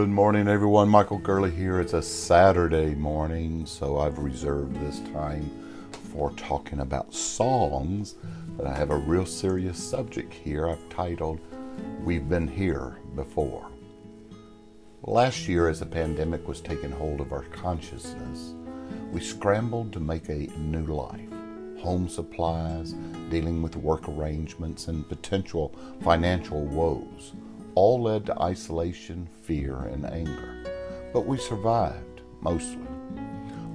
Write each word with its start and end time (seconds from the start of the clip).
Good 0.00 0.08
morning, 0.08 0.48
everyone. 0.48 0.88
Michael 0.88 1.18
Gurley 1.18 1.50
here. 1.50 1.78
It's 1.78 1.92
a 1.92 2.00
Saturday 2.00 2.94
morning, 2.94 3.66
so 3.66 3.98
I've 3.98 4.16
reserved 4.16 4.80
this 4.80 5.00
time 5.12 5.50
for 6.10 6.30
talking 6.38 6.80
about 6.80 7.12
songs. 7.12 8.14
But 8.56 8.66
I 8.66 8.74
have 8.74 8.88
a 8.88 8.96
real 8.96 9.26
serious 9.26 9.76
subject 9.76 10.32
here 10.32 10.66
I've 10.66 10.88
titled 10.88 11.38
We've 12.02 12.26
Been 12.26 12.48
Here 12.48 12.96
Before. 13.14 13.68
Last 15.02 15.46
year, 15.46 15.68
as 15.68 15.80
the 15.80 15.86
pandemic 15.86 16.48
was 16.48 16.62
taking 16.62 16.92
hold 16.92 17.20
of 17.20 17.34
our 17.34 17.44
consciousness, 17.52 18.54
we 19.12 19.20
scrambled 19.20 19.92
to 19.92 20.00
make 20.00 20.30
a 20.30 20.48
new 20.56 20.86
life. 20.86 21.28
Home 21.82 22.08
supplies, 22.08 22.94
dealing 23.28 23.60
with 23.60 23.76
work 23.76 24.08
arrangements, 24.08 24.88
and 24.88 25.06
potential 25.06 25.74
financial 26.00 26.64
woes 26.64 27.34
all 27.74 28.02
led 28.02 28.26
to 28.26 28.42
isolation, 28.42 29.28
fear, 29.42 29.76
and 29.76 30.04
anger. 30.06 30.64
But 31.12 31.26
we 31.26 31.38
survived, 31.38 32.22
mostly. 32.40 32.86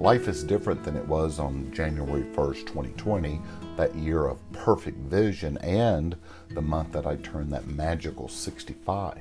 Life 0.00 0.28
is 0.28 0.44
different 0.44 0.84
than 0.84 0.96
it 0.96 1.08
was 1.08 1.38
on 1.38 1.72
January 1.72 2.24
1st, 2.24 2.66
2020, 2.66 3.40
that 3.76 3.94
year 3.94 4.26
of 4.26 4.40
perfect 4.52 4.98
vision, 4.98 5.56
and 5.58 6.16
the 6.50 6.60
month 6.60 6.92
that 6.92 7.06
I 7.06 7.16
turned 7.16 7.52
that 7.52 7.66
magical 7.66 8.28
65. 8.28 9.18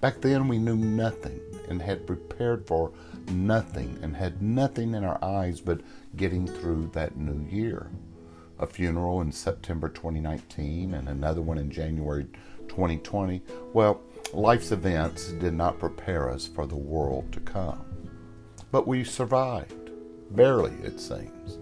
Back 0.00 0.20
then, 0.20 0.48
we 0.48 0.58
knew 0.58 0.76
nothing 0.76 1.40
and 1.68 1.82
had 1.82 2.06
prepared 2.06 2.66
for 2.66 2.92
nothing 3.30 3.98
and 4.00 4.16
had 4.16 4.40
nothing 4.40 4.94
in 4.94 5.04
our 5.04 5.22
eyes 5.22 5.60
but 5.60 5.80
getting 6.16 6.46
through 6.46 6.90
that 6.94 7.16
new 7.16 7.46
year. 7.50 7.88
A 8.58 8.66
funeral 8.66 9.20
in 9.20 9.32
September 9.32 9.88
2019 9.88 10.94
and 10.94 11.08
another 11.08 11.42
one 11.42 11.58
in 11.58 11.70
January 11.70 12.26
2020, 12.78 13.42
well, 13.72 14.00
life's 14.32 14.70
events 14.70 15.32
did 15.32 15.52
not 15.52 15.80
prepare 15.80 16.30
us 16.30 16.46
for 16.46 16.64
the 16.64 16.76
world 16.76 17.32
to 17.32 17.40
come. 17.40 17.84
But 18.70 18.86
we 18.86 19.02
survived, 19.02 19.90
barely, 20.30 20.74
it 20.84 21.00
seems. 21.00 21.58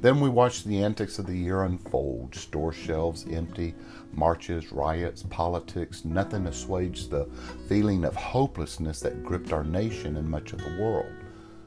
Then 0.00 0.18
we 0.18 0.30
watched 0.30 0.64
the 0.64 0.82
antics 0.82 1.18
of 1.18 1.26
the 1.26 1.36
year 1.36 1.64
unfold 1.64 2.34
store 2.34 2.72
shelves 2.72 3.26
empty, 3.30 3.74
marches, 4.14 4.72
riots, 4.72 5.24
politics, 5.24 6.06
nothing 6.06 6.46
assuaged 6.46 7.10
the 7.10 7.28
feeling 7.68 8.06
of 8.06 8.16
hopelessness 8.16 9.00
that 9.00 9.24
gripped 9.24 9.52
our 9.52 9.64
nation 9.64 10.16
and 10.16 10.26
much 10.26 10.54
of 10.54 10.60
the 10.60 10.82
world. 10.82 11.12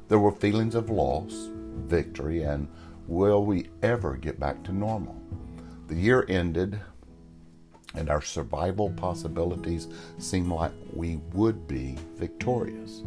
There 0.08 0.18
were 0.18 0.32
feelings 0.32 0.74
of 0.74 0.90
loss, 0.90 1.50
victory, 1.86 2.42
and 2.42 2.68
will 3.06 3.46
we 3.46 3.70
ever 3.84 4.18
get 4.18 4.40
back 4.40 4.64
to 4.64 4.74
normal? 4.74 5.22
The 5.90 5.96
year 5.96 6.26
ended, 6.28 6.80
and 7.96 8.10
our 8.10 8.22
survival 8.22 8.92
possibilities 8.92 9.88
seem 10.18 10.52
like 10.52 10.72
we 10.94 11.18
would 11.34 11.68
be 11.68 11.98
victorious. 12.16 13.04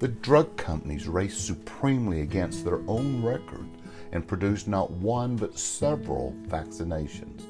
The 0.00 0.08
drug 0.08 0.56
companies 0.56 1.08
raced 1.08 1.46
supremely 1.46 2.22
against 2.22 2.64
their 2.64 2.80
own 2.88 3.22
record 3.22 3.68
and 4.12 4.26
produced 4.26 4.68
not 4.68 4.90
one 4.90 5.36
but 5.36 5.58
several 5.58 6.34
vaccinations. 6.46 7.46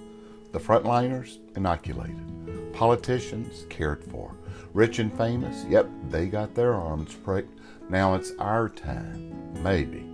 The 0.52 0.60
frontliners 0.60 1.38
inoculated, 1.56 2.72
politicians 2.72 3.66
cared 3.70 4.04
for, 4.04 4.36
rich 4.72 4.98
and 4.98 5.12
famous, 5.16 5.64
yep, 5.68 5.88
they 6.10 6.26
got 6.26 6.54
their 6.54 6.74
arms 6.74 7.14
pricked. 7.14 7.58
Now 7.88 8.14
it's 8.14 8.32
our 8.38 8.68
time, 8.68 9.34
maybe. 9.62 10.06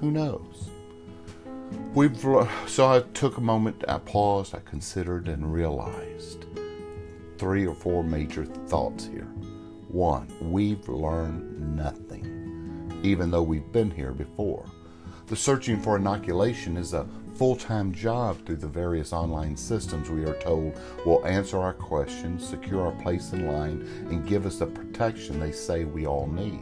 Who 0.00 0.10
knows? 0.10 0.70
We've 1.94 2.16
so 2.66 2.86
I 2.86 3.00
took 3.14 3.38
a 3.38 3.40
moment, 3.40 3.84
I 3.88 3.98
paused, 3.98 4.54
I 4.54 4.60
considered 4.60 5.28
and 5.28 5.52
realized 5.52 6.44
three 7.38 7.66
or 7.66 7.74
four 7.74 8.04
major 8.04 8.44
thoughts 8.44 9.06
here. 9.06 9.28
One, 9.88 10.28
we've 10.40 10.88
learned 10.88 11.76
nothing, 11.76 13.00
even 13.02 13.30
though 13.30 13.42
we've 13.42 13.72
been 13.72 13.90
here 13.90 14.12
before. 14.12 14.66
The 15.26 15.36
searching 15.36 15.80
for 15.80 15.96
inoculation 15.96 16.76
is 16.76 16.92
a 16.92 17.06
full 17.36 17.56
time 17.56 17.92
job 17.92 18.44
through 18.44 18.56
the 18.56 18.68
various 18.68 19.12
online 19.12 19.56
systems 19.56 20.10
we 20.10 20.24
are 20.24 20.38
told 20.40 20.78
will 21.04 21.24
answer 21.26 21.58
our 21.58 21.74
questions, 21.74 22.46
secure 22.46 22.86
our 22.86 23.02
place 23.02 23.32
in 23.32 23.46
line, 23.46 23.80
and 24.10 24.26
give 24.26 24.46
us 24.46 24.58
the 24.58 24.66
protection 24.66 25.40
they 25.40 25.52
say 25.52 25.84
we 25.84 26.06
all 26.06 26.26
need. 26.26 26.60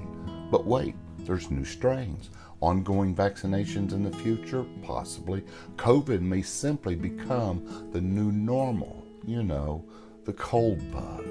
But 0.51 0.67
wait, 0.67 0.95
there's 1.27 1.51
new 1.51 1.65
strains. 1.65 2.31
Ongoing 2.61 3.15
vaccinations 3.15 3.93
in 3.93 4.03
the 4.03 4.17
future? 4.19 4.65
Possibly. 4.83 5.43
COVID 5.77 6.21
may 6.21 6.43
simply 6.43 6.95
become 6.95 7.91
the 7.93 8.01
new 8.01 8.33
normal. 8.33 9.05
You 9.27 9.43
know, 9.43 9.85
the 10.25 10.33
cold 10.35 10.91
bug. 10.91 11.27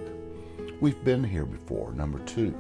We've 0.81 1.03
been 1.03 1.23
here 1.23 1.45
before. 1.45 1.93
Number 1.93 2.19
two. 2.19 2.55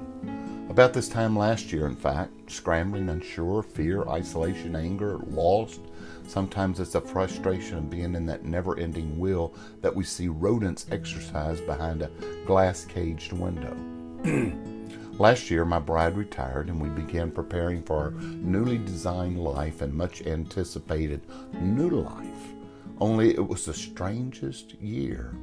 About 0.69 0.93
this 0.93 1.09
time 1.09 1.37
last 1.37 1.71
year, 1.71 1.85
in 1.85 1.95
fact, 1.95 2.49
scrambling, 2.49 3.09
unsure, 3.09 3.61
fear, 3.61 4.03
isolation, 4.07 4.75
anger, 4.75 5.19
lost. 5.27 5.81
Sometimes 6.27 6.79
it's 6.79 6.95
a 6.95 7.01
frustration 7.01 7.77
of 7.77 7.89
being 7.89 8.15
in 8.15 8.25
that 8.27 8.45
never 8.45 8.79
ending 8.79 9.19
wheel 9.19 9.53
that 9.81 9.93
we 9.93 10.03
see 10.03 10.29
rodents 10.29 10.87
exercise 10.89 11.59
behind 11.61 12.01
a 12.01 12.09
glass 12.45 12.85
caged 12.85 13.33
window. 13.33 13.75
Last 15.19 15.51
year, 15.51 15.63
my 15.63 15.77
bride 15.77 16.17
retired, 16.17 16.69
and 16.69 16.81
we 16.81 16.89
began 16.89 17.29
preparing 17.29 17.83
for 17.83 17.97
our 17.97 18.11
newly 18.11 18.79
designed 18.79 19.39
life 19.39 19.81
and 19.81 19.93
much 19.93 20.23
anticipated 20.23 21.21
new 21.61 21.89
life. 21.89 22.53
Only 22.99 23.35
it 23.35 23.47
was 23.47 23.65
the 23.65 23.75
strangest 23.75 24.73
year. 24.81 25.35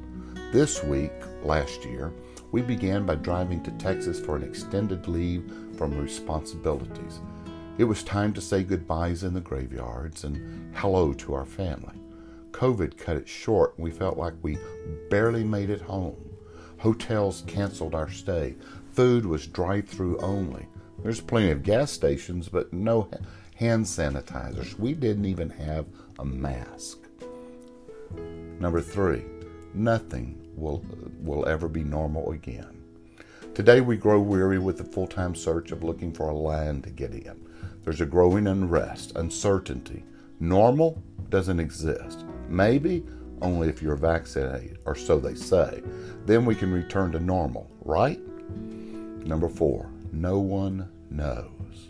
This 0.51 0.83
week, 0.83 1.13
last 1.43 1.85
year, 1.85 2.11
we 2.51 2.61
began 2.61 3.05
by 3.05 3.15
driving 3.15 3.63
to 3.63 3.71
Texas 3.71 4.19
for 4.19 4.35
an 4.35 4.43
extended 4.43 5.07
leave 5.07 5.49
from 5.77 5.97
responsibilities. 5.97 7.21
It 7.77 7.85
was 7.85 8.03
time 8.03 8.33
to 8.33 8.41
say 8.41 8.63
goodbyes 8.63 9.23
in 9.23 9.33
the 9.33 9.39
graveyards 9.39 10.25
and 10.25 10.75
hello 10.75 11.13
to 11.13 11.33
our 11.33 11.45
family. 11.45 11.95
COVID 12.51 12.97
cut 12.97 13.15
it 13.15 13.27
short, 13.27 13.77
and 13.77 13.85
we 13.85 13.91
felt 13.91 14.17
like 14.17 14.33
we 14.41 14.57
barely 15.09 15.45
made 15.45 15.69
it 15.69 15.81
home. 15.81 16.17
Hotels 16.79 17.43
canceled 17.47 17.95
our 17.95 18.09
stay. 18.09 18.55
Food 18.93 19.25
was 19.25 19.47
drive 19.47 19.87
through 19.87 20.17
only. 20.19 20.67
There's 21.01 21.21
plenty 21.21 21.51
of 21.51 21.63
gas 21.63 21.91
stations, 21.91 22.49
but 22.49 22.73
no 22.73 23.09
hand 23.55 23.85
sanitizers. 23.85 24.77
We 24.77 24.93
didn't 24.93 25.25
even 25.25 25.49
have 25.49 25.85
a 26.19 26.25
mask. 26.25 26.99
Number 28.59 28.81
three, 28.81 29.23
nothing 29.73 30.45
will, 30.55 30.83
will 31.21 31.47
ever 31.47 31.69
be 31.69 31.83
normal 31.83 32.31
again. 32.31 32.83
Today 33.55 33.81
we 33.81 33.97
grow 33.97 34.19
weary 34.19 34.59
with 34.59 34.77
the 34.77 34.83
full 34.83 35.07
time 35.07 35.35
search 35.35 35.71
of 35.71 35.83
looking 35.83 36.11
for 36.11 36.29
a 36.29 36.35
land 36.35 36.83
to 36.83 36.89
get 36.89 37.13
in. 37.13 37.47
There's 37.83 38.01
a 38.01 38.05
growing 38.05 38.47
unrest, 38.47 39.13
uncertainty. 39.15 40.03
Normal 40.39 41.01
doesn't 41.29 41.59
exist. 41.59 42.25
Maybe 42.49 43.03
only 43.41 43.69
if 43.69 43.81
you're 43.81 43.95
vaccinated, 43.95 44.79
or 44.85 44.95
so 44.95 45.19
they 45.19 45.35
say. 45.35 45.81
Then 46.25 46.45
we 46.45 46.55
can 46.55 46.71
return 46.71 47.11
to 47.13 47.19
normal, 47.19 47.71
right? 47.83 48.19
Number 49.25 49.49
four, 49.49 49.89
no 50.11 50.39
one 50.39 50.89
knows. 51.09 51.89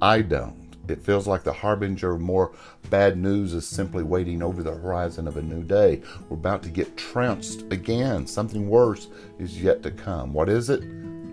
I 0.00 0.22
don't. 0.22 0.66
It 0.88 1.02
feels 1.02 1.26
like 1.26 1.42
the 1.42 1.52
harbinger 1.52 2.12
of 2.12 2.20
more 2.20 2.52
bad 2.90 3.18
news 3.18 3.54
is 3.54 3.66
simply 3.66 4.04
waiting 4.04 4.42
over 4.42 4.62
the 4.62 4.74
horizon 4.74 5.26
of 5.26 5.36
a 5.36 5.42
new 5.42 5.64
day. 5.64 6.02
We're 6.28 6.36
about 6.36 6.62
to 6.62 6.68
get 6.68 6.96
trounced 6.96 7.62
again. 7.72 8.26
Something 8.26 8.68
worse 8.68 9.08
is 9.38 9.60
yet 9.60 9.82
to 9.82 9.90
come. 9.90 10.32
What 10.32 10.48
is 10.48 10.70
it? 10.70 10.82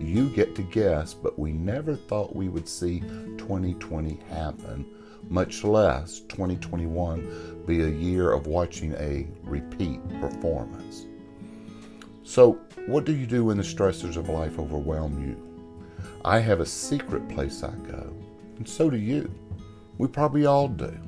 You 0.00 0.28
get 0.30 0.56
to 0.56 0.62
guess, 0.62 1.14
but 1.14 1.38
we 1.38 1.52
never 1.52 1.94
thought 1.94 2.34
we 2.34 2.48
would 2.48 2.68
see 2.68 3.00
2020 3.38 4.18
happen, 4.28 4.84
much 5.28 5.62
less 5.62 6.20
2021 6.20 7.62
be 7.66 7.82
a 7.82 7.88
year 7.88 8.32
of 8.32 8.46
watching 8.46 8.92
a 8.94 9.26
repeat 9.44 10.00
performance. 10.20 11.06
So, 12.26 12.58
what 12.86 13.04
do 13.04 13.14
you 13.14 13.26
do 13.26 13.44
when 13.44 13.58
the 13.58 13.62
stressors 13.62 14.16
of 14.16 14.30
life 14.30 14.58
overwhelm 14.58 15.22
you? 15.22 15.36
I 16.24 16.38
have 16.38 16.60
a 16.60 16.66
secret 16.66 17.28
place 17.28 17.62
I 17.62 17.74
go, 17.86 18.16
and 18.56 18.66
so 18.66 18.88
do 18.88 18.96
you. 18.96 19.30
We 19.98 20.08
probably 20.08 20.46
all 20.46 20.68
do. 20.68 20.98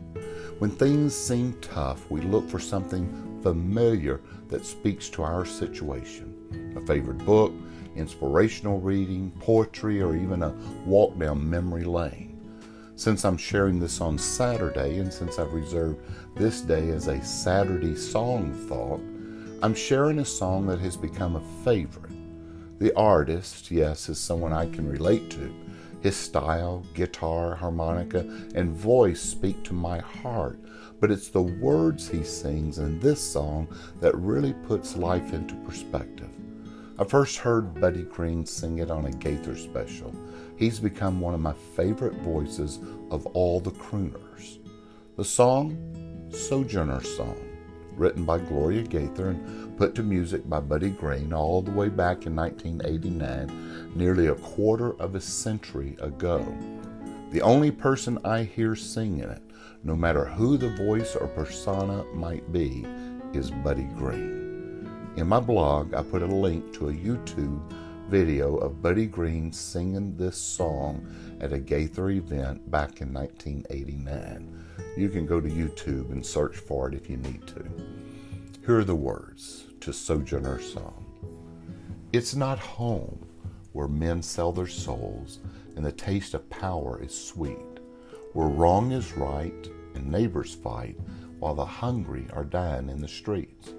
When 0.58 0.70
things 0.70 1.16
seem 1.16 1.54
tough, 1.62 2.10
we 2.10 2.20
look 2.20 2.50
for 2.50 2.58
something 2.58 3.40
familiar 3.42 4.20
that 4.48 4.66
speaks 4.66 5.08
to 5.10 5.22
our 5.22 5.46
situation. 5.46 6.74
A 6.76 6.86
favorite 6.86 7.24
book, 7.24 7.54
inspirational 7.96 8.78
reading, 8.80 9.32
poetry, 9.40 10.02
or 10.02 10.14
even 10.14 10.42
a 10.42 10.54
walk 10.84 11.18
down 11.18 11.48
memory 11.48 11.84
lane. 11.84 12.38
Since 12.94 13.24
I'm 13.24 13.38
sharing 13.38 13.80
this 13.80 14.02
on 14.02 14.18
Saturday, 14.18 14.98
and 14.98 15.10
since 15.10 15.38
I've 15.38 15.54
reserved 15.54 15.98
this 16.36 16.60
day 16.60 16.90
as 16.90 17.08
a 17.08 17.24
Saturday 17.24 17.96
song 17.96 18.52
thought, 18.68 19.00
I'm 19.66 19.74
sharing 19.74 20.20
a 20.20 20.24
song 20.24 20.68
that 20.68 20.78
has 20.78 20.96
become 20.96 21.34
a 21.34 21.64
favorite. 21.64 22.14
The 22.78 22.94
artist, 22.94 23.68
yes, 23.72 24.08
is 24.08 24.16
someone 24.16 24.52
I 24.52 24.66
can 24.66 24.88
relate 24.88 25.28
to. 25.30 25.52
His 26.00 26.14
style, 26.14 26.86
guitar, 26.94 27.56
harmonica, 27.56 28.20
and 28.54 28.70
voice 28.70 29.20
speak 29.20 29.64
to 29.64 29.74
my 29.74 29.98
heart, 29.98 30.60
but 31.00 31.10
it's 31.10 31.30
the 31.30 31.42
words 31.42 32.08
he 32.08 32.22
sings 32.22 32.78
in 32.78 33.00
this 33.00 33.20
song 33.20 33.66
that 33.98 34.16
really 34.16 34.52
puts 34.68 34.96
life 34.96 35.32
into 35.32 35.56
perspective. 35.56 36.30
I 37.00 37.02
first 37.02 37.38
heard 37.38 37.80
Buddy 37.80 38.04
Greene 38.04 38.46
sing 38.46 38.78
it 38.78 38.88
on 38.92 39.06
a 39.06 39.10
Gaither 39.10 39.56
special. 39.56 40.14
He's 40.56 40.78
become 40.78 41.20
one 41.20 41.34
of 41.34 41.40
my 41.40 41.54
favorite 41.74 42.14
voices 42.18 42.78
of 43.10 43.26
all 43.34 43.58
the 43.58 43.72
crooners. 43.72 44.60
The 45.16 45.24
song, 45.24 46.30
Sojourner 46.30 47.02
Song, 47.02 47.45
written 47.96 48.24
by 48.24 48.38
Gloria 48.38 48.82
Gaither 48.82 49.30
and 49.30 49.76
put 49.76 49.94
to 49.94 50.02
music 50.02 50.48
by 50.48 50.60
Buddy 50.60 50.90
Greene 50.90 51.32
all 51.32 51.62
the 51.62 51.70
way 51.70 51.88
back 51.88 52.26
in 52.26 52.36
1989, 52.36 53.92
nearly 53.94 54.28
a 54.28 54.34
quarter 54.34 54.92
of 55.00 55.14
a 55.14 55.20
century 55.20 55.96
ago. 56.00 56.46
The 57.30 57.42
only 57.42 57.70
person 57.70 58.18
I 58.24 58.44
hear 58.44 58.76
singing 58.76 59.20
it, 59.20 59.42
no 59.82 59.96
matter 59.96 60.24
who 60.24 60.56
the 60.56 60.74
voice 60.76 61.16
or 61.16 61.26
persona 61.28 62.04
might 62.14 62.52
be, 62.52 62.86
is 63.32 63.50
Buddy 63.50 63.88
Greene. 63.96 64.88
In 65.16 65.26
my 65.26 65.40
blog, 65.40 65.94
I 65.94 66.02
put 66.02 66.22
a 66.22 66.26
link 66.26 66.72
to 66.74 66.90
a 66.90 66.92
YouTube 66.92 67.60
video 68.08 68.56
of 68.58 68.82
Buddy 68.82 69.06
Greene 69.06 69.52
singing 69.52 70.16
this 70.16 70.36
song 70.36 71.06
at 71.40 71.52
a 71.52 71.58
Gaither 71.58 72.10
event 72.10 72.70
back 72.70 73.00
in 73.00 73.12
1989. 73.12 74.65
You 74.96 75.08
can 75.08 75.26
go 75.26 75.40
to 75.40 75.48
YouTube 75.48 76.10
and 76.10 76.24
search 76.24 76.56
for 76.56 76.88
it 76.88 76.94
if 76.94 77.08
you 77.08 77.16
need 77.16 77.46
to. 77.48 77.64
Here 78.64 78.78
are 78.78 78.84
the 78.84 78.94
words 78.94 79.66
to 79.80 79.92
Sojourner's 79.92 80.72
song 80.72 81.04
It's 82.12 82.34
not 82.34 82.58
home 82.58 83.26
where 83.72 83.88
men 83.88 84.22
sell 84.22 84.52
their 84.52 84.66
souls 84.66 85.40
and 85.76 85.84
the 85.84 85.92
taste 85.92 86.34
of 86.34 86.48
power 86.50 87.02
is 87.02 87.16
sweet, 87.16 87.80
where 88.32 88.48
wrong 88.48 88.92
is 88.92 89.16
right 89.16 89.68
and 89.94 90.10
neighbors 90.10 90.54
fight 90.54 90.98
while 91.38 91.54
the 91.54 91.64
hungry 91.64 92.26
are 92.32 92.44
dying 92.44 92.88
in 92.88 93.00
the 93.00 93.08
streets 93.08 93.74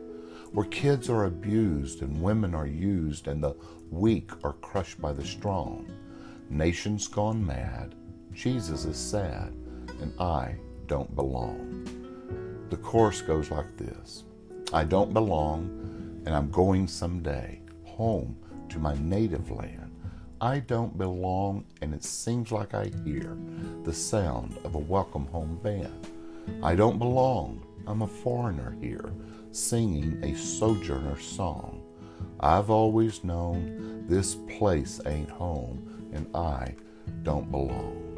where 0.52 0.66
kids 0.66 1.10
are 1.10 1.26
abused 1.26 2.02
and 2.02 2.22
women 2.22 2.56
are 2.56 2.68
used 2.68 3.28
and 3.28 3.44
the 3.44 3.56
weak 3.92 4.32
are 4.44 4.54
crushed 4.54 5.02
by 5.02 5.12
the 5.12 5.26
strong. 5.26 5.88
Nations 6.50 7.08
gone 7.08 7.46
mad, 7.46 7.96
Jesus 8.34 8.86
is 8.86 8.98
sad, 8.98 9.54
and 10.02 10.14
I 10.20 10.56
don't 10.88 11.14
belong. 11.16 11.86
The 12.70 12.78
chorus 12.78 13.22
goes 13.22 13.52
like 13.52 13.78
this 13.78 14.24
I 14.74 14.84
don't 14.84 15.14
belong, 15.14 16.22
and 16.26 16.36
I'm 16.36 16.50
going 16.50 16.88
someday 16.88 17.62
home 17.86 18.38
to 18.70 18.80
my 18.80 18.96
native 18.96 19.52
land. 19.52 19.92
I 20.40 20.60
don't 20.60 20.98
belong, 20.98 21.66
and 21.82 21.94
it 21.94 22.04
seems 22.04 22.52
like 22.52 22.74
I 22.74 22.92
hear 23.04 23.38
the 23.84 23.94
sound 23.94 24.58
of 24.64 24.76
a 24.76 24.80
welcome 24.80 25.26
home 25.28 25.60
band. 25.64 26.08
I 26.62 26.76
don't 26.76 27.00
belong, 27.00 27.66
I'm 27.88 28.02
a 28.02 28.08
foreigner 28.08 28.76
here 28.82 29.12
singing 29.52 30.24
a 30.24 30.36
sojourner 30.36 31.20
song. 31.20 31.82
I've 32.40 32.70
always 32.70 33.24
known 33.24 34.06
this 34.08 34.36
place 34.36 35.02
ain't 35.06 35.30
home 35.30 36.12
and 36.14 36.28
I 36.36 36.76
don't 37.24 37.50
belong. 37.50 38.17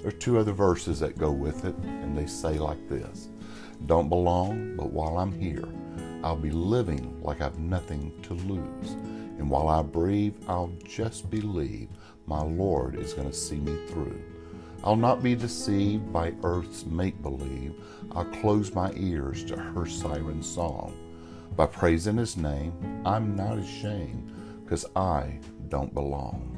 There 0.00 0.08
are 0.08 0.12
two 0.12 0.38
other 0.38 0.52
verses 0.52 1.00
that 1.00 1.18
go 1.18 1.30
with 1.30 1.64
it, 1.64 1.74
and 1.76 2.16
they 2.16 2.26
say 2.26 2.58
like 2.58 2.88
this 2.88 3.28
Don't 3.86 4.08
belong, 4.08 4.76
but 4.76 4.92
while 4.92 5.18
I'm 5.18 5.32
here, 5.32 5.68
I'll 6.22 6.36
be 6.36 6.50
living 6.50 7.20
like 7.20 7.40
I've 7.40 7.58
nothing 7.58 8.12
to 8.22 8.34
lose. 8.34 8.92
And 9.38 9.50
while 9.50 9.68
I 9.68 9.82
breathe, 9.82 10.36
I'll 10.48 10.72
just 10.84 11.30
believe 11.30 11.88
my 12.26 12.42
Lord 12.42 12.96
is 12.96 13.14
going 13.14 13.28
to 13.28 13.34
see 13.34 13.56
me 13.56 13.86
through. 13.88 14.20
I'll 14.84 14.96
not 14.96 15.22
be 15.22 15.34
deceived 15.34 16.12
by 16.12 16.34
earth's 16.42 16.84
make 16.84 17.20
believe. 17.22 17.74
I'll 18.12 18.24
close 18.26 18.74
my 18.74 18.92
ears 18.94 19.44
to 19.46 19.56
her 19.56 19.86
siren 19.86 20.42
song. 20.42 20.96
By 21.56 21.66
praising 21.66 22.16
his 22.16 22.36
name, 22.36 22.72
I'm 23.04 23.34
not 23.34 23.58
ashamed, 23.58 24.32
because 24.62 24.86
I 24.94 25.40
don't 25.68 25.94
belong. 25.94 26.57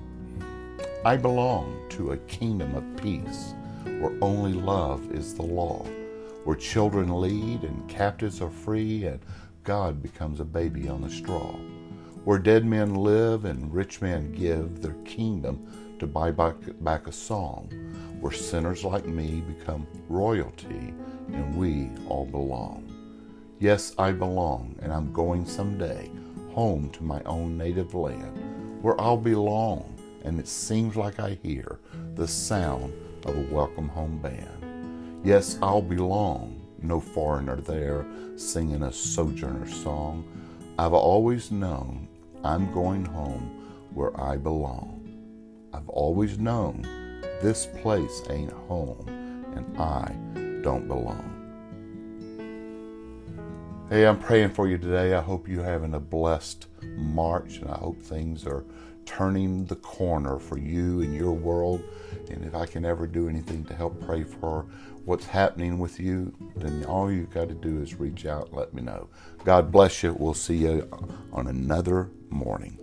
I 1.02 1.16
belong 1.16 1.86
to 1.90 2.12
a 2.12 2.18
kingdom 2.18 2.74
of 2.74 3.02
peace, 3.02 3.54
where 3.84 4.12
only 4.20 4.52
love 4.52 5.12
is 5.12 5.34
the 5.34 5.42
law, 5.42 5.82
where 6.44 6.54
children 6.54 7.22
lead 7.22 7.62
and 7.62 7.88
captives 7.88 8.42
are 8.42 8.50
free, 8.50 9.06
and 9.06 9.18
God 9.64 10.02
becomes 10.02 10.40
a 10.40 10.44
baby 10.44 10.90
on 10.90 11.00
the 11.00 11.08
straw, 11.08 11.54
where 12.24 12.38
dead 12.38 12.66
men 12.66 12.96
live 12.96 13.46
and 13.46 13.72
rich 13.72 14.02
men 14.02 14.32
give 14.32 14.82
their 14.82 14.96
kingdom 15.06 15.96
to 16.00 16.06
buy 16.06 16.30
back, 16.30 16.56
back 16.80 17.06
a 17.06 17.12
song, 17.12 17.70
where 18.20 18.30
sinners 18.30 18.84
like 18.84 19.06
me 19.06 19.40
become 19.40 19.86
royalty 20.10 20.92
and 21.32 21.56
we 21.56 21.88
all 22.10 22.26
belong. 22.26 22.84
Yes, 23.58 23.94
I 23.96 24.12
belong, 24.12 24.78
and 24.82 24.92
I'm 24.92 25.14
going 25.14 25.46
someday 25.46 26.10
home 26.52 26.90
to 26.90 27.02
my 27.02 27.22
own 27.22 27.56
native 27.56 27.94
land, 27.94 28.82
where 28.82 29.00
I'll 29.00 29.16
belong, 29.16 29.96
and 30.24 30.38
it 30.38 30.48
seems 30.48 30.96
like 30.96 31.18
I 31.18 31.38
hear 31.42 31.80
the 32.14 32.28
sound 32.28 32.92
of 33.24 33.36
a 33.36 33.54
welcome 33.54 33.88
home 33.88 34.18
band. 34.18 35.22
Yes, 35.24 35.58
I'll 35.62 35.82
belong, 35.82 36.60
no 36.80 37.00
foreigner 37.00 37.56
there 37.56 38.06
singing 38.36 38.82
a 38.82 38.92
sojourner 38.92 39.68
song. 39.68 40.24
I've 40.78 40.94
always 40.94 41.50
known 41.50 42.08
I'm 42.42 42.72
going 42.72 43.04
home 43.04 43.88
where 43.92 44.18
I 44.18 44.36
belong. 44.36 44.96
I've 45.74 45.88
always 45.88 46.38
known 46.38 46.82
this 47.42 47.66
place 47.82 48.22
ain't 48.30 48.52
home 48.52 49.06
and 49.56 49.78
I 49.78 50.14
don't 50.62 50.88
belong. 50.88 51.36
Hey, 53.90 54.06
I'm 54.06 54.18
praying 54.18 54.50
for 54.50 54.68
you 54.68 54.78
today. 54.78 55.14
I 55.14 55.20
hope 55.20 55.48
you're 55.48 55.64
having 55.64 55.94
a 55.94 56.00
blessed 56.00 56.66
March 56.96 57.56
and 57.58 57.70
I 57.70 57.76
hope 57.76 58.00
things 58.00 58.46
are 58.46 58.64
turning 59.06 59.66
the 59.66 59.76
corner 59.76 60.38
for 60.38 60.58
you 60.58 61.00
and 61.00 61.14
your 61.14 61.32
world. 61.32 61.82
And 62.30 62.44
if 62.44 62.54
I 62.54 62.66
can 62.66 62.84
ever 62.84 63.06
do 63.06 63.28
anything 63.28 63.64
to 63.64 63.74
help 63.74 64.00
pray 64.04 64.24
for 64.24 64.66
what's 65.04 65.26
happening 65.26 65.78
with 65.78 65.98
you, 65.98 66.34
then 66.56 66.84
all 66.84 67.10
you've 67.10 67.30
got 67.30 67.48
to 67.48 67.54
do 67.54 67.80
is 67.80 67.94
reach 67.94 68.26
out 68.26 68.48
and 68.48 68.56
let 68.56 68.74
me 68.74 68.82
know. 68.82 69.08
God 69.44 69.72
bless 69.72 70.02
you. 70.02 70.14
We'll 70.18 70.34
see 70.34 70.56
you 70.56 70.88
on 71.32 71.46
another 71.46 72.10
morning. 72.28 72.78